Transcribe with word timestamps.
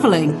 travelling. 0.00 0.32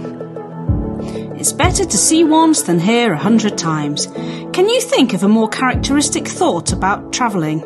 It's 1.38 1.52
better 1.52 1.84
to 1.84 1.98
see 1.98 2.24
once 2.24 2.62
than 2.62 2.80
hear 2.80 3.12
a 3.12 3.18
hundred 3.18 3.58
times. 3.58 4.06
Can 4.06 4.70
you 4.70 4.80
think 4.80 5.12
of 5.12 5.22
a 5.22 5.28
more 5.28 5.50
characteristic 5.50 6.26
thought 6.26 6.72
about 6.72 7.12
travelling? 7.12 7.60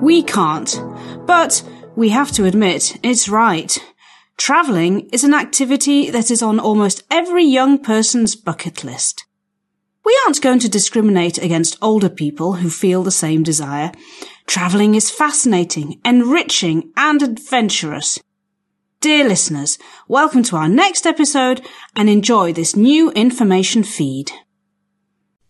We 0.00 0.22
can't, 0.22 0.74
but 1.26 1.62
we 1.96 2.08
have 2.08 2.32
to 2.32 2.46
admit 2.46 2.98
it's 3.02 3.28
right. 3.28 3.78
Travelling 4.38 5.10
is 5.10 5.22
an 5.22 5.34
activity 5.34 6.08
that 6.08 6.30
is 6.30 6.42
on 6.42 6.58
almost 6.58 7.02
every 7.10 7.44
young 7.44 7.78
person's 7.78 8.34
bucket 8.34 8.82
list. 8.82 9.26
We 10.06 10.18
aren't 10.24 10.40
going 10.40 10.60
to 10.60 10.68
discriminate 10.70 11.36
against 11.36 11.76
older 11.82 12.08
people 12.08 12.54
who 12.54 12.70
feel 12.70 13.02
the 13.02 13.10
same 13.10 13.42
desire. 13.42 13.92
Travelling 14.46 14.94
is 14.94 15.10
fascinating, 15.10 16.00
enriching, 16.06 16.90
and 16.96 17.22
adventurous. 17.22 18.18
Dear 19.02 19.26
listeners, 19.26 19.82
welcome 20.06 20.46
to 20.46 20.54
our 20.54 20.70
next 20.70 21.10
episode 21.10 21.58
and 21.98 22.06
enjoy 22.06 22.54
this 22.54 22.78
new 22.78 23.10
information 23.18 23.82
feed. 23.82 24.30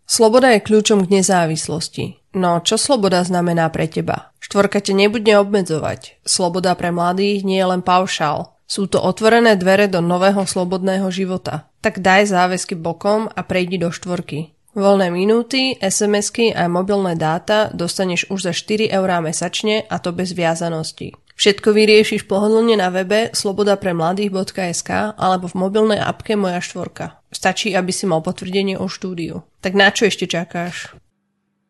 Sloboda 0.08 0.56
je 0.56 0.64
kľúčom 0.64 1.04
k 1.04 1.20
nezávislosti. 1.20 2.32
No, 2.32 2.64
čo 2.64 2.80
sloboda 2.80 3.20
znamená 3.20 3.68
pre 3.68 3.92
teba? 3.92 4.32
Štvorka 4.40 4.80
te 4.80 4.96
nebude 4.96 5.36
obmedzovať. 5.36 6.24
Sloboda 6.24 6.72
pre 6.80 6.96
mladých 6.96 7.44
nie 7.44 7.60
je 7.60 7.68
len 7.68 7.84
paušál. 7.84 8.56
Sú 8.64 8.88
to 8.88 9.04
otvorené 9.04 9.52
dvere 9.60 9.84
do 9.84 10.00
nového 10.00 10.48
slobodného 10.48 11.12
života. 11.12 11.68
Tak 11.84 12.00
daj 12.00 12.32
záväzky 12.32 12.72
bokom 12.72 13.28
a 13.28 13.40
prejdi 13.44 13.76
do 13.76 13.92
štvorky. 13.92 14.56
Voľné 14.72 15.12
minúty, 15.12 15.76
SMS-ky 15.76 16.56
a 16.56 16.72
mobilné 16.72 17.20
dáta 17.20 17.68
dostaneš 17.76 18.32
už 18.32 18.48
za 18.48 18.52
4 18.56 18.88
eurá 18.88 19.20
mesačne 19.20 19.84
a 19.92 20.00
to 20.00 20.16
bez 20.16 20.32
viazanosti. 20.32 21.12
Všetko 21.42 21.74
vyriešiš 21.74 22.30
pohodlne 22.30 22.78
na 22.78 22.86
webe 22.94 23.34
slobodapremladých.sk 23.34 25.18
alebo 25.18 25.50
v 25.50 25.58
mobilnej 25.58 25.98
apke 25.98 26.38
Moja 26.38 26.62
štvorka. 26.62 27.18
Stačí, 27.34 27.74
aby 27.74 27.90
si 27.90 28.06
mal 28.06 28.22
potvrdenie 28.22 28.78
o 28.78 28.86
štúdiu. 28.86 29.42
Tak 29.58 29.74
na 29.74 29.90
čo 29.90 30.06
ešte 30.06 30.30
čakáš? 30.30 30.94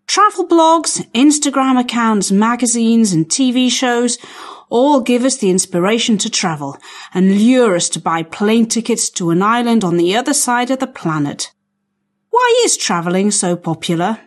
Travel 0.05 0.45
blogs, 0.45 1.01
Instagram 1.17 1.81
accounts, 1.81 2.29
magazines 2.29 3.17
and 3.17 3.33
TV 3.33 3.73
shows 3.73 4.21
all 4.69 5.01
give 5.01 5.25
us 5.25 5.41
the 5.41 5.49
inspiration 5.49 6.21
to 6.21 6.29
travel 6.29 6.77
and 7.17 7.41
lure 7.41 7.73
us 7.73 7.89
to 7.89 7.97
buy 7.97 8.21
plane 8.21 8.69
tickets 8.69 9.09
to 9.09 9.33
an 9.33 9.41
island 9.41 9.89
on 9.89 9.97
the 9.97 10.13
other 10.13 10.37
side 10.37 10.69
of 10.69 10.85
the 10.85 10.91
planet. 11.01 11.49
Why 12.29 12.45
is 12.69 12.77
travelling 12.77 13.33
so 13.33 13.57
popular? 13.57 14.21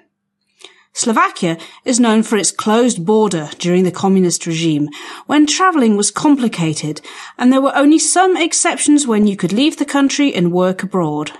Slovakia 0.95 1.57
is 1.83 1.99
known 1.99 2.23
for 2.23 2.37
its 2.37 2.51
closed 2.51 3.05
border 3.05 3.49
during 3.59 3.83
the 3.83 3.91
communist 3.91 4.47
regime, 4.47 4.87
when 5.27 5.45
travelling 5.45 5.97
was 5.97 6.09
complicated 6.09 7.01
and 7.37 7.51
there 7.51 7.61
were 7.61 7.75
only 7.75 7.99
some 7.99 8.37
exceptions 8.37 9.05
when 9.05 9.27
you 9.27 9.35
could 9.35 9.51
leave 9.51 9.75
the 9.75 9.83
country 9.83 10.33
and 10.33 10.53
work 10.53 10.83
abroad. 10.83 11.33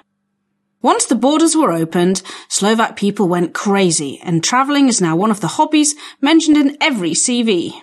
Once 0.81 1.05
the 1.05 1.15
borders 1.15 1.55
were 1.55 1.71
opened, 1.71 2.21
Slovak 2.49 2.97
people 2.97 3.29
went 3.29 3.53
crazy 3.53 4.19
and 4.21 4.43
travelling 4.43 4.89
is 4.89 4.99
now 4.99 5.15
one 5.15 5.31
of 5.31 5.39
the 5.39 5.55
hobbies 5.55 5.95
mentioned 6.19 6.57
in 6.57 6.77
every 6.81 7.11
CV. 7.11 7.81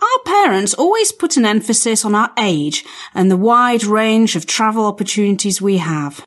Our 0.00 0.20
parents 0.24 0.72
always 0.72 1.12
put 1.12 1.36
an 1.36 1.44
emphasis 1.44 2.02
on 2.02 2.14
our 2.14 2.32
age 2.38 2.82
and 3.12 3.30
the 3.30 3.36
wide 3.36 3.84
range 3.84 4.36
of 4.36 4.46
travel 4.46 4.86
opportunities 4.86 5.60
we 5.60 5.76
have. 5.76 6.24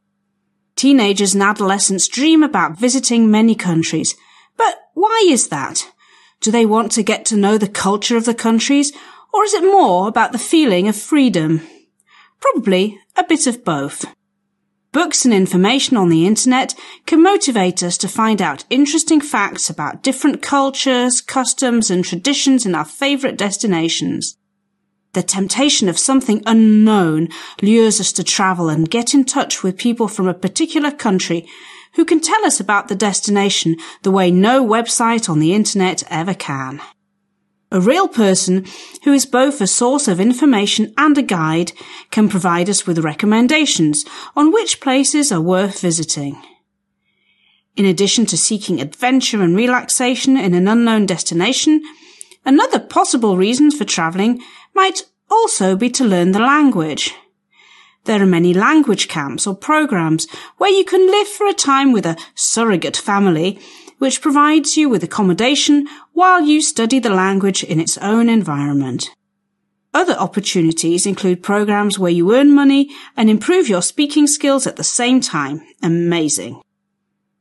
Teenagers 0.76 1.34
and 1.34 1.42
adolescents 1.42 2.08
dream 2.08 2.44
about 2.44 2.78
visiting 2.78 3.32
many 3.32 3.56
countries. 3.56 4.16
But 4.58 4.76
why 4.94 5.26
is 5.28 5.50
that? 5.50 5.92
Do 6.42 6.52
they 6.52 6.66
want 6.66 6.92
to 6.94 7.04
get 7.04 7.26
to 7.26 7.38
know 7.38 7.58
the 7.58 7.68
culture 7.68 8.18
of 8.18 8.26
the 8.26 8.34
countries, 8.34 8.92
or 9.34 9.44
is 9.44 9.54
it 9.54 9.64
more 9.64 10.08
about 10.08 10.32
the 10.32 10.40
feeling 10.40 10.88
of 10.88 10.96
freedom? 10.96 11.62
Probably 12.40 13.00
a 13.16 13.24
bit 13.24 13.48
of 13.48 13.64
both. 13.64 14.06
Books 14.92 15.24
and 15.24 15.34
information 15.34 15.96
on 15.96 16.10
the 16.10 16.28
internet 16.28 16.76
can 17.06 17.24
motivate 17.24 17.82
us 17.82 17.98
to 18.00 18.10
find 18.10 18.42
out 18.42 18.66
interesting 18.70 19.22
facts 19.22 19.70
about 19.70 20.04
different 20.04 20.42
cultures, 20.42 21.22
customs 21.22 21.90
and 21.90 22.04
traditions 22.04 22.66
in 22.66 22.76
our 22.76 22.84
favourite 22.84 23.38
destinations. 23.38 24.38
The 25.14 25.24
temptation 25.24 25.88
of 25.88 26.00
something 26.00 26.42
unknown 26.46 27.30
lures 27.62 28.02
us 28.02 28.12
to 28.14 28.24
travel 28.24 28.68
and 28.68 28.90
get 28.90 29.14
in 29.14 29.24
touch 29.24 29.64
with 29.64 29.78
people 29.78 30.10
from 30.10 30.28
a 30.28 30.34
particular 30.34 30.92
country 30.92 31.48
who 31.94 32.06
can 32.06 32.20
tell 32.20 32.46
us 32.46 32.60
about 32.60 32.88
the 32.88 32.96
destination 32.96 33.78
the 34.04 34.12
way 34.12 34.32
no 34.32 34.66
website 34.66 35.30
on 35.30 35.40
the 35.40 35.54
internet 35.54 36.04
ever 36.10 36.34
can. 36.34 36.82
A 37.72 37.80
real 37.80 38.08
person 38.08 38.66
who 39.06 39.14
is 39.14 39.26
both 39.26 39.62
a 39.62 39.68
source 39.68 40.10
of 40.10 40.20
information 40.20 40.94
and 40.98 41.18
a 41.18 41.22
guide 41.22 41.72
can 42.10 42.28
provide 42.28 42.70
us 42.70 42.86
with 42.86 43.00
recommendations 43.00 44.04
on 44.36 44.52
which 44.52 44.82
places 44.82 45.32
are 45.32 45.40
worth 45.40 45.80
visiting. 45.80 46.42
In 47.78 47.86
addition 47.86 48.26
to 48.26 48.38
seeking 48.38 48.82
adventure 48.82 49.42
and 49.42 49.56
relaxation 49.56 50.36
in 50.36 50.54
an 50.54 50.68
unknown 50.68 51.06
destination, 51.06 51.82
another 52.46 52.80
possible 52.80 53.38
reason 53.38 53.72
for 53.72 53.86
travelling 53.86 54.42
might 54.76 55.04
also 55.30 55.78
be 55.78 55.90
to 55.92 56.04
learn 56.04 56.34
the 56.34 56.40
language. 56.40 57.16
There 58.06 58.22
are 58.22 58.26
many 58.26 58.54
language 58.54 59.08
camps 59.08 59.46
or 59.46 59.56
programs 59.56 60.28
where 60.58 60.72
you 60.72 60.84
can 60.84 61.06
live 61.06 61.28
for 61.28 61.48
a 61.48 61.54
time 61.54 61.92
with 61.92 62.06
a 62.06 62.18
surrogate 62.34 62.98
family 62.98 63.60
which 64.00 64.22
provides 64.22 64.76
you 64.76 64.90
with 64.90 65.04
accommodation 65.04 65.88
while 66.14 66.42
you 66.42 66.62
study 66.62 66.98
the 66.98 67.12
language 67.12 67.64
in 67.64 67.80
its 67.80 68.00
own 68.00 68.30
environment. 68.30 69.12
Other 69.94 70.14
opportunities 70.14 71.06
include 71.06 71.44
programs 71.44 72.00
where 72.00 72.12
you 72.12 72.34
earn 72.34 72.56
money 72.56 72.90
and 73.16 73.30
improve 73.30 73.70
your 73.70 73.84
speaking 73.84 74.26
skills 74.26 74.66
at 74.66 74.78
the 74.78 74.84
same 74.84 75.22
time. 75.22 75.62
Amazing. 75.84 76.60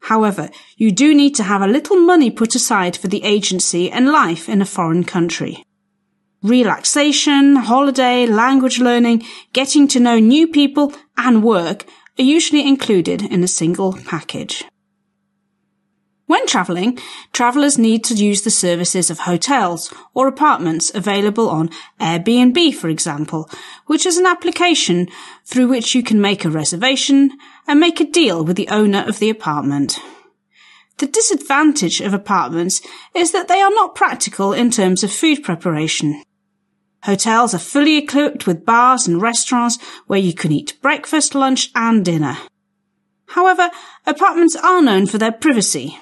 However, 0.00 0.50
you 0.77 0.92
do 0.92 1.15
need 1.15 1.34
to 1.37 1.44
have 1.44 1.62
a 1.62 1.66
little 1.66 1.97
money 1.97 2.31
put 2.31 2.54
aside 2.54 2.97
for 2.97 3.09
the 3.09 3.22
agency 3.22 3.91
and 3.91 4.10
life 4.10 4.48
in 4.48 4.60
a 4.60 4.66
foreign 4.66 5.04
country. 5.04 5.65
Relaxation, 6.43 7.56
holiday, 7.56 8.25
language 8.25 8.78
learning, 8.78 9.23
getting 9.53 9.87
to 9.89 10.01
know 10.01 10.19
new 10.19 10.49
people 10.49 10.95
and 11.19 11.45
work 11.45 11.84
are 12.19 12.25
usually 12.25 12.67
included 12.67 13.21
in 13.21 13.45
a 13.45 13.49
single 13.49 13.93
package. 14.06 14.65
When 16.25 16.47
travelling, 16.47 16.99
travellers 17.33 17.77
need 17.77 18.05
to 18.05 18.15
use 18.15 18.41
the 18.41 18.51
services 18.51 19.11
of 19.11 19.19
hotels 19.19 19.93
or 20.15 20.28
apartments 20.28 20.91
available 20.95 21.51
on 21.51 21.71
Airbnb, 22.01 22.75
for 22.75 22.89
example, 22.89 23.51
which 23.87 24.07
is 24.07 24.17
an 24.17 24.25
application 24.25 25.09
through 25.45 25.69
which 25.69 25.95
you 25.95 26.03
can 26.03 26.22
make 26.22 26.47
a 26.47 26.51
reservation 26.51 27.33
and 27.67 27.81
make 27.81 28.01
a 28.01 28.05
deal 28.05 28.43
with 28.45 28.57
the 28.57 28.69
owner 28.69 29.05
of 29.07 29.19
the 29.19 29.28
apartment. 29.28 29.99
The 30.99 31.07
disadvantage 31.07 32.01
of 32.01 32.15
apartments 32.15 32.81
is 33.15 33.33
that 33.33 33.49
they 33.49 33.61
are 33.61 33.71
not 33.71 33.95
practical 33.95 34.53
in 34.55 34.71
terms 34.71 35.03
of 35.03 35.12
food 35.12 35.43
preparation. 35.43 36.22
Hotels 37.05 37.55
are 37.55 37.59
fully 37.59 37.97
equipped 37.97 38.47
with 38.47 38.66
bars 38.66 39.06
and 39.06 39.22
restaurants 39.22 39.78
where 40.06 40.19
you 40.19 40.34
can 40.34 40.53
eat 40.53 40.81
breakfast, 40.83 41.34
lunch 41.34 41.71
and 41.75 42.05
dinner. 42.05 42.37
However, 43.27 43.71
apartments 44.06 44.56
are 44.56 44.83
known 44.83 45.06
for 45.06 45.19
their 45.19 45.33
privacy, 45.33 45.99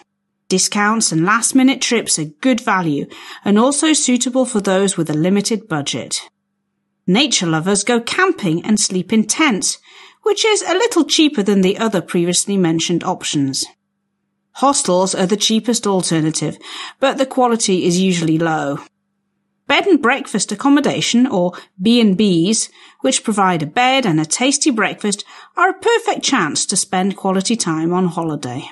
Discounts 0.49 1.13
and 1.13 1.27
last 1.27 1.55
minute 1.55 1.83
trips 1.83 2.19
are 2.19 2.25
good 2.25 2.59
value 2.63 3.07
and 3.45 3.59
also 3.59 3.93
suitable 3.93 4.47
for 4.47 4.63
those 4.63 4.97
with 4.97 5.11
a 5.11 5.15
limited 5.15 5.69
budget. 5.69 6.23
Nature 7.07 7.47
lovers 7.47 7.85
go 7.85 8.01
camping 8.01 8.65
and 8.65 8.81
sleep 8.81 9.13
in 9.13 9.25
tents, 9.25 9.77
which 10.23 10.47
is 10.47 10.63
a 10.63 10.73
little 10.73 11.05
cheaper 11.05 11.43
than 11.43 11.61
the 11.61 11.77
other 11.77 12.01
previously 12.01 12.57
mentioned 12.57 13.05
options. 13.05 13.67
Hostels 14.53 15.15
are 15.15 15.27
the 15.27 15.37
cheapest 15.37 15.87
alternative, 15.87 16.57
but 16.99 17.19
the 17.19 17.27
quality 17.27 17.85
is 17.85 18.01
usually 18.01 18.39
low. 18.39 18.79
Bed 19.69 19.87
and 19.87 20.03
breakfast 20.03 20.51
accommodation, 20.51 21.27
or 21.27 21.53
B&Bs, 21.81 22.71
which 23.03 23.23
provide 23.23 23.63
a 23.63 23.67
bed 23.67 24.07
and 24.07 24.19
a 24.19 24.25
tasty 24.25 24.71
breakfast, 24.71 25.25
are 25.57 25.69
a 25.69 25.79
perfect 25.79 26.25
chance 26.25 26.67
to 26.67 26.77
spend 26.77 27.17
quality 27.17 27.55
time 27.55 27.93
on 27.93 28.07
holiday. 28.07 28.71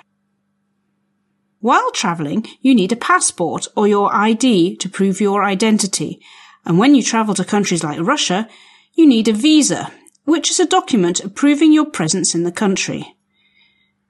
While 1.61 1.91
travelling, 1.93 2.47
you 2.61 2.75
need 2.75 2.93
a 2.93 2.97
passport 2.97 3.69
or 3.77 3.87
your 3.87 4.15
ID 4.15 4.77
to 4.77 4.89
prove 4.89 5.21
your 5.21 5.45
identity. 5.45 6.21
And 6.65 6.79
when 6.79 6.95
you 6.95 7.03
travel 7.03 7.35
to 7.35 7.45
countries 7.45 7.85
like 7.85 8.01
Russia, 8.01 8.49
you 8.95 9.07
need 9.07 9.29
a 9.29 9.33
visa, 9.33 9.93
which 10.25 10.51
is 10.51 10.61
a 10.61 10.67
document 10.67 11.35
proving 11.35 11.73
your 11.73 11.87
presence 11.87 12.35
in 12.35 12.43
the 12.43 12.53
country. 12.53 13.16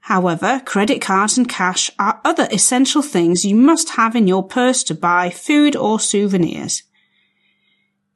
However, 0.07 0.61
credit 0.63 1.01
cards 1.01 1.37
and 1.37 1.49
cash 1.49 1.91
are 1.99 2.21
other 2.23 2.47
essential 2.49 3.01
things 3.01 3.43
you 3.43 3.57
must 3.57 3.89
have 3.99 4.15
in 4.15 4.25
your 4.25 4.41
purse 4.41 4.81
to 4.83 4.95
buy 4.95 5.29
food 5.29 5.75
or 5.75 5.99
souvenirs. 5.99 6.83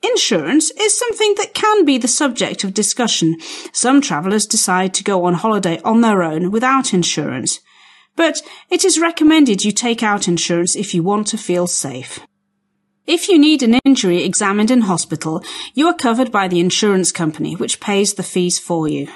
Insurance 0.02 0.72
is 0.72 0.98
something 0.98 1.36
that 1.36 1.54
can 1.54 1.84
be 1.84 1.98
the 1.98 2.08
subject 2.08 2.64
of 2.64 2.74
discussion. 2.74 3.36
Some 3.74 4.00
travellers 4.00 4.46
decide 4.46 4.94
to 4.94 5.04
go 5.04 5.26
on 5.26 5.34
holiday 5.34 5.82
on 5.84 6.00
their 6.00 6.24
own 6.24 6.50
without 6.50 6.94
insurance, 6.94 7.60
but 8.16 8.42
it 8.70 8.86
is 8.86 8.98
recommended 8.98 9.66
you 9.66 9.74
take 9.74 10.02
out 10.02 10.30
insurance 10.30 10.78
if 10.78 10.94
you 10.94 11.04
want 11.04 11.28
to 11.28 11.38
feel 11.38 11.68
safe. 11.68 12.22
If 13.06 13.28
you 13.28 13.38
need 13.38 13.64
an 13.64 13.82
injury 13.84 14.24
examined 14.24 14.72
in 14.72 14.82
hospital, 14.82 15.44
you 15.74 15.88
are 15.88 15.94
covered 15.94 16.32
by 16.32 16.48
the 16.48 16.62
insurance 16.62 17.12
company, 17.12 17.58
which 17.58 17.82
pays 17.82 18.14
the 18.14 18.24
fees 18.24 18.58
for 18.58 18.88
you. 18.88 19.10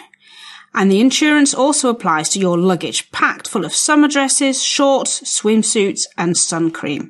And 0.75 0.91
the 0.91 0.99
insurance 0.99 1.53
also 1.53 1.89
applies 1.89 2.27
to 2.29 2.39
your 2.39 2.57
luggage 2.57 3.09
packed 3.11 3.47
full 3.47 3.63
of 3.63 3.73
summer 3.73 4.09
dresses, 4.09 4.61
shorts, 4.61 5.21
swimsuits, 5.21 6.01
and 6.17 6.35
sun 6.35 6.69
cream. 6.69 7.09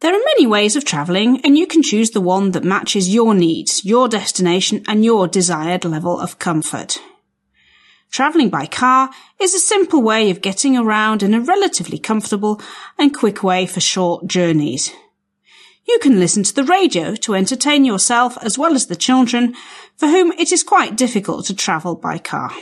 There 0.00 0.14
are 0.14 0.24
many 0.24 0.46
ways 0.46 0.74
of 0.74 0.86
travelling, 0.86 1.42
and 1.42 1.58
you 1.58 1.66
can 1.66 1.82
choose 1.82 2.12
the 2.12 2.22
one 2.22 2.52
that 2.52 2.64
matches 2.64 3.12
your 3.12 3.34
needs, 3.34 3.84
your 3.84 4.08
destination, 4.08 4.84
and 4.88 5.04
your 5.04 5.28
desired 5.28 5.84
level 5.84 6.18
of 6.18 6.38
comfort. 6.38 6.98
Travelling 8.10 8.48
by 8.48 8.64
car 8.64 9.10
is 9.38 9.54
a 9.54 9.58
simple 9.58 10.00
way 10.00 10.30
of 10.30 10.40
getting 10.40 10.78
around 10.78 11.22
in 11.22 11.34
a 11.34 11.40
relatively 11.40 11.98
comfortable 11.98 12.58
and 12.96 13.14
quick 13.14 13.42
way 13.42 13.66
for 13.66 13.80
short 13.80 14.26
journeys. 14.26 14.92
You 15.88 15.98
can 16.00 16.20
listen 16.20 16.42
to 16.42 16.54
the 16.54 16.64
radio 16.64 17.14
to 17.14 17.34
entertain 17.34 17.86
yourself 17.86 18.36
as 18.42 18.58
well 18.58 18.74
as 18.74 18.86
the 18.86 18.96
children, 18.96 19.54
for 19.96 20.06
whom 20.06 20.32
it 20.32 20.52
is 20.52 20.62
quite 20.62 20.96
difficult 20.96 21.46
to 21.46 21.56
travel 21.56 21.94
by 21.94 22.18
car. 22.18 22.52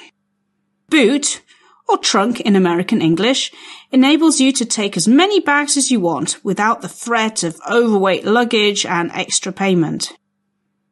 Boot, 0.89 1.43
or 1.89 1.99
trunk 1.99 2.41
in 2.41 2.55
American 2.55 3.03
English, 3.03 3.51
enables 3.91 4.39
you 4.39 4.53
to 4.53 4.65
take 4.65 4.97
as 4.97 5.09
many 5.09 5.41
bags 5.41 5.77
as 5.77 5.91
you 5.91 5.99
want 5.99 6.43
without 6.45 6.83
the 6.83 6.89
threat 6.89 7.43
of 7.43 7.61
overweight 7.69 8.25
luggage 8.25 8.87
and 8.87 9.11
extra 9.13 9.53
payment. 9.53 10.13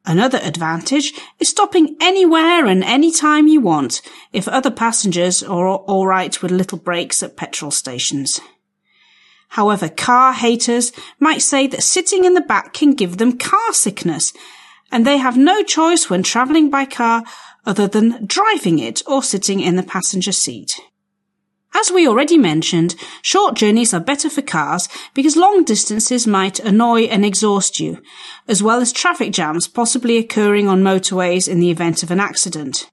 Another 0.05 0.39
advantage 0.43 1.13
is 1.39 1.47
stopping 1.47 1.95
anywhere 2.01 2.65
and 2.65 2.83
any 2.83 3.11
time 3.11 3.47
you 3.47 3.61
want 3.61 4.01
if 4.33 4.47
other 4.47 4.69
passengers 4.69 5.41
are 5.41 5.67
alright 5.67 6.41
with 6.41 6.51
little 6.51 6.77
breaks 6.77 7.23
at 7.23 7.37
petrol 7.37 7.71
stations. 7.71 8.41
However, 9.49 9.89
car 9.89 10.33
haters 10.33 10.91
might 11.19 11.41
say 11.41 11.67
that 11.67 11.83
sitting 11.83 12.25
in 12.25 12.33
the 12.33 12.41
back 12.41 12.73
can 12.73 12.93
give 12.93 13.17
them 13.17 13.37
car 13.37 13.73
sickness, 13.73 14.33
and 14.91 15.05
they 15.05 15.17
have 15.17 15.37
no 15.37 15.63
choice 15.63 16.09
when 16.09 16.23
travelling 16.23 16.69
by 16.69 16.85
car 16.85 17.23
other 17.65 17.87
than 17.87 18.25
driving 18.25 18.79
it 18.79 19.01
or 19.07 19.23
sitting 19.23 19.59
in 19.59 19.75
the 19.75 19.83
passenger 19.83 20.31
seat. 20.31 20.79
As 21.77 21.91
we 21.91 22.07
already 22.07 22.37
mentioned, 22.37 22.95
short 23.21 23.55
journeys 23.55 23.93
are 23.93 23.99
better 23.99 24.29
for 24.29 24.41
cars 24.41 24.87
because 25.13 25.35
long 25.35 25.65
distances 25.65 26.25
might 26.25 26.59
annoy 26.59 27.01
and 27.01 27.25
exhaust 27.25 27.81
you, 27.81 28.01
as 28.47 28.63
well 28.63 28.79
as 28.79 28.93
traffic 28.93 29.33
jams 29.33 29.67
possibly 29.67 30.17
occurring 30.17 30.69
on 30.69 30.83
motorways 30.83 31.49
in 31.49 31.59
the 31.59 31.69
event 31.69 32.01
of 32.01 32.11
an 32.11 32.19
accident. 32.19 32.89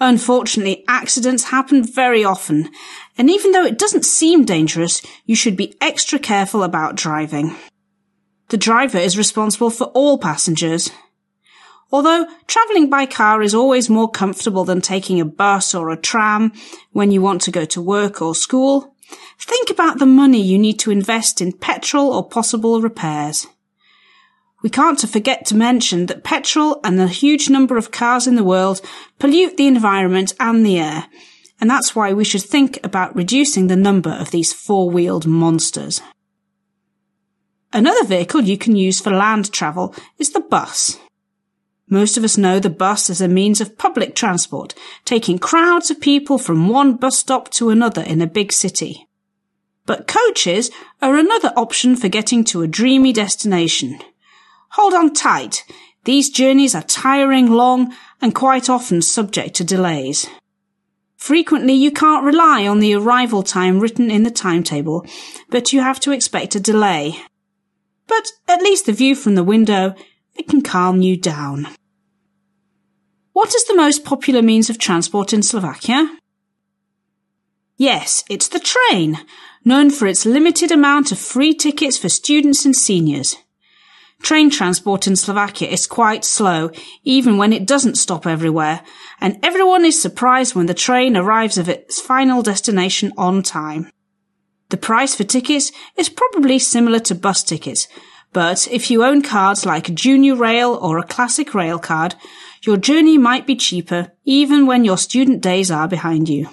Unfortunately, 0.00 0.84
accidents 0.88 1.44
happen 1.44 1.84
very 1.84 2.24
often, 2.24 2.68
and 3.16 3.30
even 3.30 3.52
though 3.52 3.64
it 3.64 3.78
doesn't 3.78 4.04
seem 4.04 4.44
dangerous, 4.44 5.02
you 5.24 5.36
should 5.36 5.56
be 5.56 5.76
extra 5.80 6.18
careful 6.18 6.62
about 6.62 6.96
driving. 6.96 7.54
The 8.48 8.56
driver 8.56 8.98
is 8.98 9.16
responsible 9.16 9.70
for 9.70 9.84
all 9.88 10.18
passengers, 10.18 10.90
Although 11.94 12.26
travelling 12.48 12.90
by 12.90 13.06
car 13.06 13.40
is 13.40 13.54
always 13.54 13.88
more 13.88 14.10
comfortable 14.10 14.64
than 14.64 14.80
taking 14.80 15.20
a 15.20 15.24
bus 15.24 15.76
or 15.76 15.90
a 15.90 15.96
tram 15.96 16.52
when 16.90 17.12
you 17.12 17.22
want 17.22 17.40
to 17.42 17.52
go 17.52 17.64
to 17.66 17.80
work 17.80 18.20
or 18.20 18.34
school, 18.34 18.96
think 19.38 19.70
about 19.70 20.00
the 20.00 20.06
money 20.06 20.40
you 20.40 20.58
need 20.58 20.80
to 20.80 20.90
invest 20.90 21.40
in 21.40 21.52
petrol 21.52 22.12
or 22.12 22.28
possible 22.28 22.80
repairs. 22.80 23.46
We 24.64 24.70
can't 24.70 24.98
forget 24.98 25.44
to 25.46 25.54
mention 25.54 26.06
that 26.06 26.24
petrol 26.24 26.80
and 26.82 26.98
the 26.98 27.06
huge 27.06 27.50
number 27.50 27.76
of 27.76 27.90
cars 27.90 28.26
in 28.26 28.34
the 28.34 28.42
world 28.42 28.80
pollute 29.18 29.58
the 29.58 29.66
environment 29.66 30.32
and 30.40 30.64
the 30.64 30.78
air, 30.78 31.04
and 31.60 31.68
that's 31.68 31.94
why 31.94 32.14
we 32.14 32.24
should 32.24 32.40
think 32.40 32.78
about 32.82 33.14
reducing 33.14 33.66
the 33.66 33.76
number 33.76 34.08
of 34.08 34.30
these 34.30 34.54
four-wheeled 34.54 35.26
monsters. 35.26 36.00
Another 37.74 38.06
vehicle 38.06 38.40
you 38.40 38.56
can 38.56 38.74
use 38.74 39.02
for 39.02 39.10
land 39.10 39.52
travel 39.52 39.94
is 40.16 40.30
the 40.30 40.40
bus. 40.40 40.98
Most 41.86 42.16
of 42.16 42.24
us 42.24 42.38
know 42.38 42.58
the 42.58 42.70
bus 42.70 43.10
as 43.10 43.20
a 43.20 43.28
means 43.28 43.60
of 43.60 43.76
public 43.76 44.14
transport, 44.14 44.74
taking 45.04 45.38
crowds 45.38 45.90
of 45.90 46.00
people 46.00 46.38
from 46.38 46.70
one 46.70 46.96
bus 46.96 47.18
stop 47.18 47.50
to 47.50 47.68
another 47.68 48.00
in 48.00 48.22
a 48.22 48.26
big 48.26 48.50
city. 48.50 49.06
But 49.84 50.06
coaches 50.06 50.70
are 51.02 51.16
another 51.16 51.52
option 51.54 51.96
for 51.96 52.08
getting 52.08 52.44
to 52.44 52.62
a 52.62 52.66
dreamy 52.66 53.12
destination. 53.12 54.00
Hold 54.74 54.92
on 54.92 55.12
tight. 55.14 55.64
These 56.02 56.30
journeys 56.30 56.74
are 56.74 56.82
tiring, 56.82 57.48
long, 57.50 57.94
and 58.20 58.34
quite 58.34 58.68
often 58.68 59.02
subject 59.02 59.54
to 59.54 59.64
delays. 59.64 60.26
Frequently 61.16 61.74
you 61.74 61.92
can't 61.92 62.24
rely 62.24 62.66
on 62.66 62.80
the 62.80 62.92
arrival 62.92 63.44
time 63.44 63.78
written 63.78 64.10
in 64.10 64.24
the 64.24 64.32
timetable, 64.32 65.06
but 65.48 65.72
you 65.72 65.80
have 65.80 66.00
to 66.00 66.10
expect 66.10 66.56
a 66.56 66.60
delay. 66.60 67.14
But 68.08 68.32
at 68.48 68.62
least 68.62 68.86
the 68.86 68.92
view 68.92 69.14
from 69.14 69.36
the 69.36 69.44
window 69.44 69.94
it 70.34 70.48
can 70.48 70.60
calm 70.60 71.00
you 71.00 71.16
down. 71.16 71.68
What 73.32 73.54
is 73.54 73.64
the 73.66 73.76
most 73.76 74.04
popular 74.04 74.42
means 74.42 74.70
of 74.70 74.78
transport 74.78 75.32
in 75.32 75.44
Slovakia? 75.44 76.18
Yes, 77.76 78.24
it's 78.28 78.48
the 78.48 78.58
train, 78.58 79.18
known 79.64 79.90
for 79.90 80.08
its 80.08 80.26
limited 80.26 80.72
amount 80.72 81.12
of 81.12 81.18
free 81.20 81.54
tickets 81.54 81.96
for 81.96 82.08
students 82.08 82.64
and 82.64 82.74
seniors. 82.74 83.36
Train 84.24 84.48
transport 84.48 85.06
in 85.06 85.16
Slovakia 85.16 85.68
is 85.68 85.86
quite 85.86 86.24
slow, 86.24 86.70
even 87.02 87.36
when 87.36 87.52
it 87.52 87.66
doesn't 87.66 87.98
stop 87.98 88.26
everywhere, 88.26 88.80
and 89.20 89.38
everyone 89.42 89.84
is 89.84 90.00
surprised 90.00 90.54
when 90.54 90.64
the 90.64 90.72
train 90.72 91.14
arrives 91.14 91.58
at 91.58 91.68
its 91.68 92.00
final 92.00 92.40
destination 92.40 93.12
on 93.18 93.42
time. 93.42 93.90
The 94.70 94.78
price 94.78 95.14
for 95.14 95.24
tickets 95.24 95.72
is 95.98 96.08
probably 96.08 96.58
similar 96.58 97.00
to 97.00 97.14
bus 97.14 97.44
tickets, 97.44 97.86
but 98.32 98.66
if 98.68 98.90
you 98.90 99.04
own 99.04 99.20
cards 99.20 99.66
like 99.66 99.90
a 99.90 99.92
Junior 99.92 100.36
Rail 100.36 100.72
or 100.72 100.96
a 100.96 101.06
Classic 101.06 101.52
Rail 101.52 101.78
card, 101.78 102.14
your 102.62 102.78
journey 102.78 103.18
might 103.18 103.46
be 103.46 103.54
cheaper 103.56 104.10
even 104.24 104.64
when 104.64 104.86
your 104.86 104.96
student 104.96 105.42
days 105.42 105.70
are 105.70 105.86
behind 105.86 106.30
you. 106.30 106.48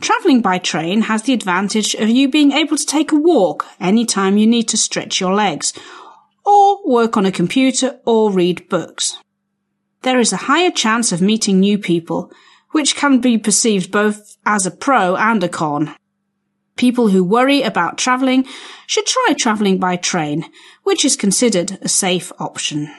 Travelling 0.00 0.42
by 0.42 0.58
train 0.58 1.02
has 1.02 1.22
the 1.22 1.32
advantage 1.32 1.94
of 1.94 2.08
you 2.08 2.28
being 2.28 2.50
able 2.50 2.76
to 2.76 2.84
take 2.84 3.12
a 3.12 3.16
walk 3.16 3.64
anytime 3.78 4.36
you 4.36 4.48
need 4.48 4.66
to 4.70 4.76
stretch 4.76 5.20
your 5.20 5.32
legs, 5.32 5.72
or 6.44 6.80
work 6.84 7.16
on 7.16 7.26
a 7.26 7.32
computer 7.32 8.00
or 8.04 8.30
read 8.30 8.68
books. 8.68 9.18
There 10.02 10.18
is 10.18 10.32
a 10.32 10.48
higher 10.48 10.70
chance 10.70 11.12
of 11.12 11.22
meeting 11.22 11.60
new 11.60 11.78
people, 11.78 12.32
which 12.72 12.96
can 12.96 13.20
be 13.20 13.38
perceived 13.38 13.92
both 13.92 14.36
as 14.44 14.66
a 14.66 14.70
pro 14.70 15.16
and 15.16 15.42
a 15.44 15.48
con. 15.48 15.94
People 16.76 17.08
who 17.08 17.22
worry 17.22 17.62
about 17.62 17.98
travelling 17.98 18.46
should 18.86 19.06
try 19.06 19.34
travelling 19.38 19.78
by 19.78 19.96
train, 19.96 20.44
which 20.82 21.04
is 21.04 21.16
considered 21.16 21.78
a 21.82 21.88
safe 21.88 22.32
option. 22.38 22.90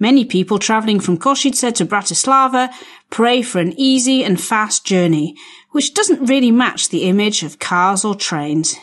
Many 0.00 0.24
people 0.24 0.58
travelling 0.58 1.00
from 1.00 1.18
Košice 1.18 1.74
to 1.74 1.86
Bratislava 1.86 2.70
pray 3.10 3.42
for 3.42 3.60
an 3.60 3.74
easy 3.76 4.24
and 4.24 4.40
fast 4.40 4.86
journey, 4.86 5.36
which 5.72 5.92
doesn't 5.92 6.28
really 6.28 6.52
match 6.52 6.88
the 6.88 7.04
image 7.04 7.42
of 7.42 7.58
cars 7.58 8.04
or 8.04 8.14
trains. 8.14 8.76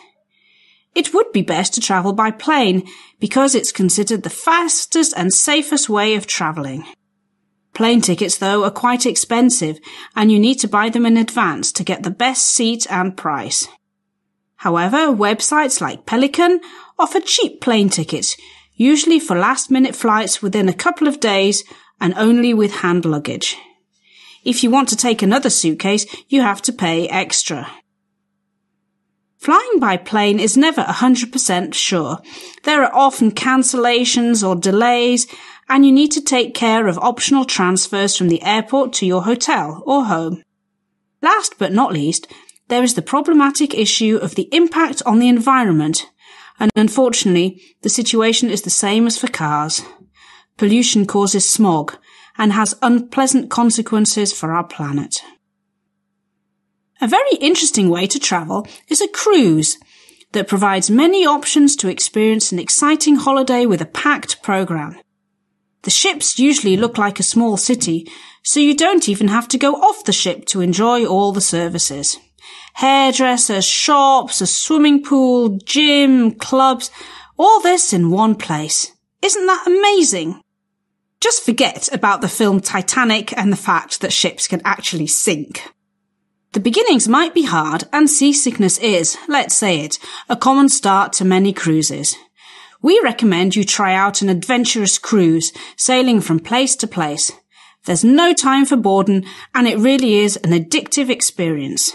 It 0.95 1.13
would 1.13 1.31
be 1.33 1.41
best 1.41 1.73
to 1.73 1.81
travel 1.81 2.13
by 2.13 2.31
plane 2.31 2.87
because 3.19 3.53
it's 3.53 3.73
considered 3.73 4.23
the 4.23 4.29
fastest 4.29 5.13
and 5.17 5.33
safest 5.33 5.89
way 5.89 6.15
of 6.15 6.25
travelling. 6.25 6.85
Plane 7.73 7.99
tickets, 7.99 8.37
though, 8.37 8.63
are 8.63 8.71
quite 8.71 9.05
expensive 9.05 9.79
and 10.15 10.31
you 10.31 10.39
need 10.39 10.55
to 10.55 10.67
buy 10.69 10.89
them 10.89 11.05
in 11.05 11.17
advance 11.17 11.73
to 11.73 11.83
get 11.83 12.03
the 12.03 12.09
best 12.09 12.47
seat 12.47 12.87
and 12.89 13.17
price. 13.17 13.67
However, 14.55 15.07
websites 15.07 15.81
like 15.81 16.05
Pelican 16.05 16.61
offer 16.97 17.19
cheap 17.19 17.59
plane 17.59 17.89
tickets, 17.89 18.37
usually 18.73 19.19
for 19.19 19.37
last 19.37 19.69
minute 19.69 19.95
flights 19.95 20.41
within 20.41 20.69
a 20.69 20.73
couple 20.73 21.09
of 21.09 21.19
days 21.19 21.65
and 21.99 22.13
only 22.15 22.53
with 22.53 22.77
hand 22.77 23.03
luggage. 23.03 23.57
If 24.45 24.63
you 24.63 24.71
want 24.71 24.87
to 24.89 24.95
take 24.95 25.21
another 25.21 25.49
suitcase, 25.49 26.05
you 26.29 26.41
have 26.41 26.61
to 26.63 26.73
pay 26.73 27.09
extra. 27.09 27.69
Flying 29.45 29.79
by 29.79 29.95
plane 29.97 30.39
is 30.39 30.57
never 30.57 30.81
100% 30.81 31.75
sure. 31.75 32.17
There 32.63 32.83
are 32.83 32.91
often 32.91 33.29
cancellations 33.29 34.41
or 34.41 34.55
delays, 34.55 35.27
and 35.69 35.85
you 35.85 35.91
need 35.91 36.11
to 36.13 36.21
take 36.21 36.55
care 36.55 36.87
of 36.87 36.97
optional 36.97 37.45
transfers 37.45 38.17
from 38.17 38.29
the 38.29 38.41
airport 38.41 38.91
to 38.93 39.05
your 39.05 39.21
hotel 39.21 39.83
or 39.85 40.05
home. 40.05 40.41
Last 41.21 41.59
but 41.59 41.71
not 41.71 41.93
least, 41.93 42.25
there 42.69 42.81
is 42.81 42.95
the 42.95 43.03
problematic 43.03 43.75
issue 43.75 44.17
of 44.19 44.33
the 44.33 44.49
impact 44.51 45.03
on 45.05 45.19
the 45.19 45.29
environment, 45.29 46.09
and 46.59 46.71
unfortunately, 46.75 47.61
the 47.83 47.89
situation 47.89 48.49
is 48.49 48.63
the 48.63 48.71
same 48.71 49.05
as 49.05 49.15
for 49.15 49.27
cars. 49.27 49.83
Pollution 50.57 51.05
causes 51.05 51.47
smog 51.47 51.95
and 52.35 52.51
has 52.53 52.73
unpleasant 52.81 53.51
consequences 53.51 54.33
for 54.33 54.53
our 54.53 54.65
planet. 54.65 55.21
A 57.01 57.07
very 57.07 57.35
interesting 57.41 57.89
way 57.89 58.07
to 58.07 58.19
travel 58.19 58.67
is 58.87 59.01
a 59.01 59.07
cruise 59.07 59.77
that 60.31 60.47
provides 60.47 60.89
many 60.89 61.25
options 61.25 61.75
to 61.77 61.89
experience 61.89 62.51
an 62.51 62.59
exciting 62.59 63.17
holiday 63.17 63.65
with 63.65 63.81
a 63.81 63.85
packed 63.85 64.41
program. 64.41 64.97
The 65.83 65.91
ships 65.91 66.39
usually 66.39 66.77
look 66.77 66.97
like 66.97 67.19
a 67.19 67.23
small 67.23 67.57
city, 67.57 68.09
so 68.43 68.59
you 68.59 68.75
don't 68.75 69.09
even 69.09 69.27
have 69.27 69.47
to 69.49 69.57
go 69.57 69.73
off 69.73 70.05
the 70.05 70.13
ship 70.13 70.45
to 70.47 70.61
enjoy 70.61 71.05
all 71.05 71.31
the 71.31 71.41
services 71.41 72.17
hairdressers, 72.75 73.63
shops, 73.65 74.41
a 74.41 74.47
swimming 74.47 75.01
pool, 75.01 75.57
gym, 75.63 76.31
clubs. 76.31 76.91
All 77.37 77.61
this 77.61 77.93
in 77.93 78.11
one 78.11 78.35
place. 78.35 78.91
Isn't 79.21 79.45
that 79.45 79.65
amazing? 79.65 80.41
Just 81.21 81.43
forget 81.43 81.91
about 81.93 82.21
the 82.21 82.27
film 82.27 82.59
Titanic 82.59 83.35
and 83.37 83.51
the 83.51 83.57
fact 83.57 84.01
that 84.01 84.11
ships 84.11 84.47
can 84.47 84.61
actually 84.65 85.07
sink. 85.07 85.61
The 86.55 86.61
beginnings 86.61 87.09
might 87.09 87.33
be 87.33 87.41
hard, 87.43 87.83
and 87.91 88.09
seasickness 88.09 88.77
is, 88.77 89.17
let's 89.27 89.53
say 89.53 89.81
it, 89.81 89.99
a 90.29 90.37
common 90.37 90.69
start 90.69 91.11
to 91.13 91.25
many 91.25 91.51
cruises. 91.51 92.15
We 92.81 92.97
recommend 93.03 93.57
you 93.57 93.65
try 93.65 93.93
out 93.93 94.21
an 94.21 94.29
adventurous 94.29 94.97
cruise, 94.97 95.51
sailing 95.75 96.21
from 96.21 96.39
place 96.39 96.77
to 96.77 96.87
place. 96.87 97.29
There's 97.83 98.05
no 98.05 98.33
time 98.33 98.63
for 98.63 98.77
boredom, 98.77 99.23
and 99.53 99.67
it 99.67 99.77
really 99.79 100.13
is 100.13 100.37
an 100.37 100.51
addictive 100.51 101.09
experience. 101.09 101.91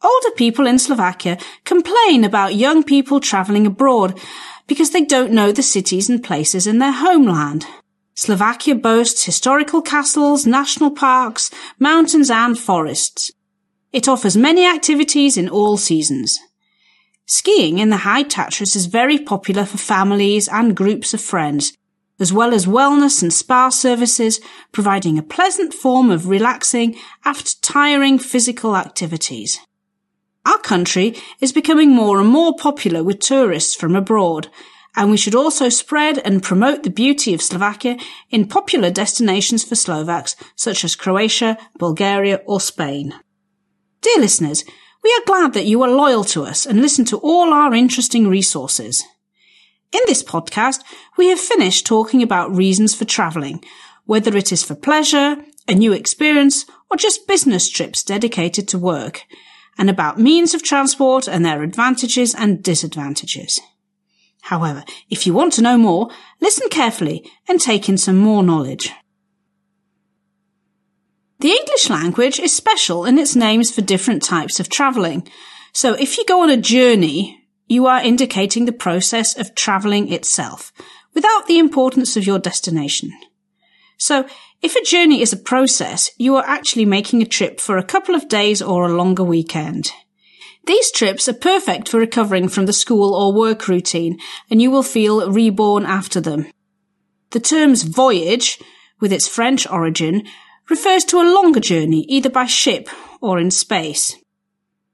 Older 0.00 0.30
people 0.36 0.68
in 0.68 0.78
Slovakia 0.78 1.38
complain 1.64 2.22
about 2.22 2.54
young 2.54 2.84
people 2.84 3.18
travelling 3.18 3.66
abroad 3.66 4.16
because 4.68 4.90
they 4.90 5.04
don't 5.04 5.32
know 5.32 5.50
the 5.50 5.64
cities 5.64 6.08
and 6.08 6.22
places 6.22 6.64
in 6.64 6.78
their 6.78 6.92
homeland. 6.92 7.66
Slovakia 8.14 8.76
boasts 8.76 9.24
historical 9.24 9.82
castles, 9.82 10.46
national 10.46 10.92
parks, 10.92 11.50
mountains 11.78 12.30
and 12.30 12.58
forests. 12.58 13.32
It 13.92 14.08
offers 14.08 14.36
many 14.36 14.66
activities 14.66 15.36
in 15.36 15.48
all 15.48 15.76
seasons. 15.76 16.38
Skiing 17.26 17.78
in 17.78 17.90
the 17.90 17.98
High 17.98 18.24
Tatras 18.24 18.76
is 18.76 18.86
very 18.86 19.18
popular 19.18 19.64
for 19.64 19.78
families 19.78 20.46
and 20.46 20.76
groups 20.76 21.14
of 21.14 21.20
friends, 21.20 21.76
as 22.20 22.32
well 22.32 22.54
as 22.54 22.66
wellness 22.66 23.22
and 23.22 23.32
spa 23.32 23.70
services, 23.70 24.40
providing 24.70 25.18
a 25.18 25.22
pleasant 25.22 25.74
form 25.74 26.10
of 26.10 26.28
relaxing 26.28 26.96
after 27.24 27.52
tiring 27.62 28.18
physical 28.18 28.76
activities. 28.76 29.58
Our 30.46 30.58
country 30.58 31.16
is 31.40 31.52
becoming 31.52 31.90
more 31.90 32.20
and 32.20 32.28
more 32.28 32.54
popular 32.56 33.02
with 33.02 33.20
tourists 33.20 33.74
from 33.74 33.96
abroad, 33.96 34.48
and 34.96 35.10
we 35.10 35.16
should 35.16 35.34
also 35.34 35.68
spread 35.68 36.18
and 36.18 36.42
promote 36.42 36.82
the 36.82 36.90
beauty 36.90 37.34
of 37.34 37.42
Slovakia 37.42 37.96
in 38.30 38.46
popular 38.46 38.90
destinations 38.90 39.64
for 39.64 39.74
Slovaks 39.74 40.36
such 40.54 40.84
as 40.84 40.96
Croatia, 40.96 41.58
Bulgaria 41.78 42.40
or 42.46 42.60
Spain. 42.60 43.14
Dear 44.00 44.18
listeners, 44.18 44.64
we 45.02 45.10
are 45.10 45.26
glad 45.26 45.52
that 45.52 45.66
you 45.66 45.82
are 45.82 45.90
loyal 45.90 46.24
to 46.24 46.44
us 46.44 46.64
and 46.64 46.80
listen 46.80 47.04
to 47.06 47.18
all 47.18 47.52
our 47.52 47.74
interesting 47.74 48.28
resources. 48.28 49.04
In 49.92 50.00
this 50.06 50.22
podcast, 50.22 50.82
we 51.16 51.28
have 51.28 51.38
finished 51.40 51.86
talking 51.86 52.22
about 52.22 52.54
reasons 52.54 52.94
for 52.94 53.04
travelling, 53.04 53.62
whether 54.06 54.36
it 54.36 54.50
is 54.50 54.64
for 54.64 54.74
pleasure, 54.74 55.36
a 55.68 55.74
new 55.74 55.92
experience, 55.92 56.66
or 56.90 56.96
just 56.96 57.26
business 57.26 57.68
trips 57.68 58.02
dedicated 58.02 58.66
to 58.68 58.78
work, 58.78 59.22
and 59.78 59.90
about 59.90 60.18
means 60.18 60.54
of 60.54 60.62
transport 60.62 61.28
and 61.28 61.44
their 61.44 61.62
advantages 61.62 62.34
and 62.34 62.62
disadvantages. 62.62 63.60
However, 64.44 64.84
if 65.08 65.26
you 65.26 65.32
want 65.32 65.54
to 65.54 65.62
know 65.62 65.78
more, 65.78 66.10
listen 66.38 66.68
carefully 66.68 67.24
and 67.48 67.58
take 67.58 67.88
in 67.88 67.96
some 67.96 68.18
more 68.18 68.42
knowledge. 68.42 68.90
The 71.40 71.50
English 71.50 71.88
language 71.88 72.38
is 72.38 72.54
special 72.54 73.06
in 73.06 73.18
its 73.18 73.34
names 73.34 73.74
for 73.74 73.80
different 73.80 74.22
types 74.22 74.60
of 74.60 74.68
travelling. 74.68 75.26
So 75.72 75.94
if 75.94 76.18
you 76.18 76.26
go 76.26 76.42
on 76.42 76.50
a 76.50 76.58
journey, 76.58 77.42
you 77.68 77.86
are 77.86 78.02
indicating 78.02 78.66
the 78.66 78.72
process 78.72 79.34
of 79.38 79.54
travelling 79.54 80.12
itself, 80.12 80.72
without 81.14 81.46
the 81.46 81.58
importance 81.58 82.14
of 82.14 82.26
your 82.26 82.38
destination. 82.38 83.12
So 83.96 84.26
if 84.60 84.76
a 84.76 84.84
journey 84.84 85.22
is 85.22 85.32
a 85.32 85.38
process, 85.38 86.10
you 86.18 86.36
are 86.36 86.44
actually 86.46 86.84
making 86.84 87.22
a 87.22 87.26
trip 87.26 87.60
for 87.60 87.78
a 87.78 87.82
couple 87.82 88.14
of 88.14 88.28
days 88.28 88.60
or 88.60 88.84
a 88.84 88.94
longer 88.94 89.24
weekend. 89.24 89.90
These 90.66 90.92
trips 90.92 91.28
are 91.28 91.34
perfect 91.34 91.88
for 91.88 91.98
recovering 91.98 92.48
from 92.48 92.66
the 92.66 92.72
school 92.72 93.14
or 93.14 93.34
work 93.34 93.68
routine, 93.68 94.18
and 94.50 94.62
you 94.62 94.70
will 94.70 94.82
feel 94.82 95.30
reborn 95.30 95.84
after 95.84 96.20
them. 96.20 96.46
The 97.30 97.40
terms 97.40 97.82
voyage, 97.82 98.58
with 99.00 99.12
its 99.12 99.28
French 99.28 99.66
origin, 99.68 100.22
refers 100.70 101.04
to 101.06 101.18
a 101.18 101.32
longer 101.34 101.60
journey 101.60 102.06
either 102.08 102.30
by 102.30 102.46
ship 102.46 102.88
or 103.20 103.38
in 103.38 103.50
space. 103.50 104.16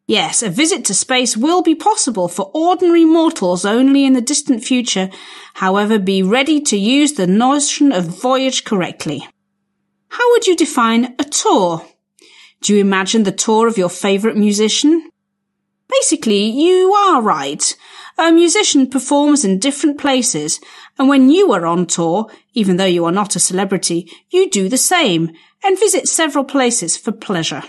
Yes, 0.07 0.43
a 0.43 0.51
visit 0.51 0.85
to 0.87 0.95
space 0.95 1.37
will 1.37 1.63
be 1.63 1.77
possible 1.77 2.27
for 2.27 2.51
ordinary 2.53 3.05
mortals 3.05 3.65
only 3.65 4.05
in 4.05 4.15
the 4.15 4.21
distant 4.21 4.65
future. 4.65 5.09
However, 5.55 6.01
be 6.01 6.21
ready 6.21 6.61
to 6.63 6.77
use 6.77 7.13
the 7.13 7.29
notion 7.29 7.93
of 7.93 8.07
voyage 8.07 8.65
correctly. 8.65 9.29
How 10.09 10.29
would 10.33 10.49
you 10.49 10.57
define 10.57 11.15
a 11.21 11.25
tour? 11.25 11.87
Do 12.61 12.75
you 12.75 12.81
imagine 12.81 13.23
the 13.23 13.31
tour 13.31 13.69
of 13.69 13.79
your 13.79 13.89
favourite 13.89 14.37
musician? 14.37 15.10
Basically, 15.91 16.45
you 16.45 16.93
are 16.93 17.23
right. 17.23 17.77
A 18.19 18.31
musician 18.31 18.89
performs 18.89 19.45
in 19.45 19.59
different 19.59 19.99
places, 19.99 20.61
and 20.99 21.09
when 21.09 21.31
you 21.31 21.53
are 21.53 21.67
on 21.67 21.87
tour, 21.87 22.31
even 22.53 22.77
though 22.77 22.85
you 22.85 23.05
are 23.07 23.13
not 23.13 23.35
a 23.35 23.41
celebrity, 23.41 24.11
you 24.31 24.51
do 24.51 24.69
the 24.69 24.77
same 24.77 25.33
and 25.65 25.79
visit 25.79 26.07
several 26.07 26.45
places 26.45 26.97
for 26.97 27.13
pleasure. 27.13 27.63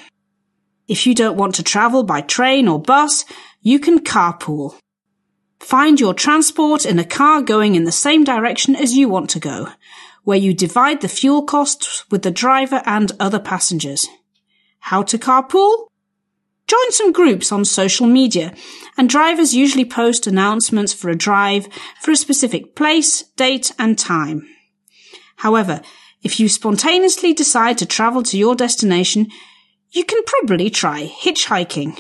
If 0.88 1.08
you 1.08 1.16
don't 1.16 1.38
want 1.38 1.56
to 1.56 1.64
travel 1.64 2.04
by 2.04 2.22
train 2.22 2.68
or 2.68 2.82
bus, 2.82 3.24
you 3.62 3.80
can 3.80 4.00
carpool. 4.00 4.76
Find 5.60 6.00
your 6.00 6.14
transport 6.14 6.86
in 6.86 7.00
a 7.00 7.06
car 7.06 7.42
going 7.42 7.76
in 7.76 7.86
the 7.86 7.92
same 7.92 8.24
direction 8.24 8.76
as 8.76 8.94
you 8.94 9.08
want 9.08 9.30
to 9.30 9.40
go, 9.40 9.70
where 10.24 10.38
you 10.38 10.54
divide 10.54 11.02
the 11.02 11.08
fuel 11.08 11.44
costs 11.44 12.04
with 12.12 12.24
the 12.24 12.32
driver 12.32 12.82
and 12.86 13.12
other 13.20 13.40
passengers. 13.40 14.08
How 14.80 15.04
to 15.04 15.18
carpool? 15.18 15.88
Join 16.72 16.92
some 16.92 17.12
groups 17.12 17.52
on 17.52 17.66
social 17.66 18.08
media, 18.08 18.54
and 18.98 19.10
drivers 19.10 19.54
usually 19.54 19.84
post 19.84 20.26
announcements 20.26 20.94
for 20.94 21.10
a 21.10 21.18
drive 21.18 21.68
for 22.00 22.12
a 22.12 22.16
specific 22.16 22.78
place, 22.78 23.24
date, 23.36 23.74
and 23.78 24.00
time. 24.00 24.48
However, 25.36 25.82
if 26.24 26.40
you 26.40 26.48
spontaneously 26.48 27.34
decide 27.34 27.78
to 27.80 27.86
travel 27.86 28.24
to 28.24 28.38
your 28.38 28.56
destination, 28.56 29.28
you 29.90 30.06
can 30.06 30.24
probably 30.24 30.70
try 30.70 31.08
hitchhiking. 31.08 32.00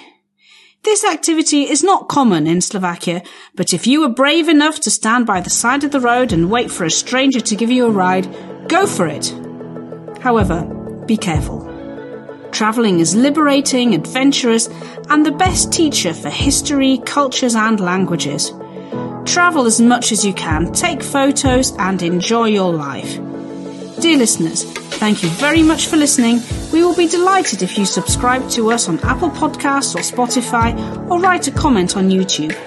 This 0.83 1.03
activity 1.03 1.69
is 1.69 1.83
not 1.83 2.07
common 2.07 2.47
in 2.47 2.61
Slovakia, 2.61 3.23
but 3.55 3.73
if 3.73 3.85
you 3.85 4.01
are 4.05 4.09
brave 4.09 4.47
enough 4.47 4.79
to 4.81 4.89
stand 4.89 5.25
by 5.25 5.41
the 5.41 5.49
side 5.49 5.83
of 5.83 5.91
the 5.91 5.99
road 5.99 6.31
and 6.31 6.49
wait 6.49 6.71
for 6.71 6.85
a 6.85 6.91
stranger 6.91 7.41
to 7.41 7.57
give 7.57 7.71
you 7.71 7.87
a 7.87 7.91
ride, 7.91 8.69
go 8.69 8.87
for 8.87 9.05
it. 9.05 9.35
However, 10.21 10.63
be 11.07 11.17
careful. 11.17 11.70
Travelling 12.51 12.99
is 12.99 13.15
liberating, 13.15 13.95
adventurous, 13.95 14.69
and 15.09 15.25
the 15.25 15.31
best 15.31 15.71
teacher 15.71 16.13
for 16.13 16.29
history, 16.29 16.99
cultures, 17.05 17.55
and 17.55 17.79
languages. 17.79 18.51
Travel 19.25 19.65
as 19.65 19.79
much 19.79 20.11
as 20.11 20.25
you 20.25 20.33
can, 20.33 20.71
take 20.73 21.01
photos, 21.01 21.71
and 21.77 22.01
enjoy 22.01 22.45
your 22.45 22.73
life. 22.73 23.15
Dear 24.01 24.17
listeners, 24.17 24.63
thank 24.63 25.23
you 25.23 25.29
very 25.29 25.63
much 25.63 25.87
for 25.87 25.95
listening. 25.95 26.41
We 26.73 26.83
will 26.83 26.95
be 26.95 27.07
delighted 27.07 27.61
if 27.61 27.77
you 27.77 27.85
subscribe 27.85 28.49
to 28.51 28.71
us 28.71 28.89
on 28.89 28.99
Apple 28.99 29.29
Podcasts 29.29 29.95
or 29.95 29.99
Spotify 29.99 30.75
or 31.09 31.19
write 31.19 31.47
a 31.47 31.51
comment 31.51 31.95
on 31.95 32.09
YouTube. 32.09 32.57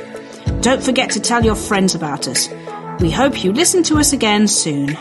Don't 0.63 0.83
forget 0.83 1.11
to 1.11 1.21
tell 1.21 1.45
your 1.45 1.57
friends 1.57 1.95
about 1.95 2.29
us. 2.29 2.49
We 3.01 3.11
hope 3.11 3.43
you 3.45 3.53
listen 3.53 3.83
to 3.85 3.97
us 3.97 4.13
again 4.13 4.49
soon. 4.49 4.97